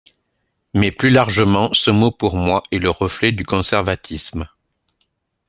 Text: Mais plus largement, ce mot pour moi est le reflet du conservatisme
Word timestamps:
Mais 0.73 0.91
plus 0.91 1.11
largement, 1.11 1.75
ce 1.75 1.91
mot 1.91 2.09
pour 2.09 2.35
moi 2.35 2.63
est 2.71 2.79
le 2.79 2.89
reflet 2.89 3.31
du 3.31 3.45
conservatisme 3.45 4.49